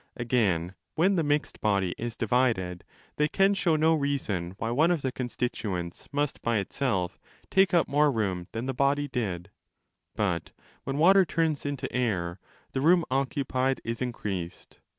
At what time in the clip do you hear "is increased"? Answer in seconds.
13.83-14.79